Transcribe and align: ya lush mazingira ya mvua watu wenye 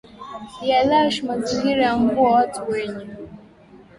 ya 0.69 0.79
lush 0.89 1.23
mazingira 1.23 1.83
ya 1.85 1.97
mvua 1.97 2.31
watu 2.31 2.71
wenye 2.71 3.05